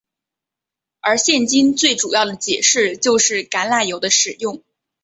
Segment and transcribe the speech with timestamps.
[0.99, 4.63] 而现今最主要的解释就是橄榄油的使用。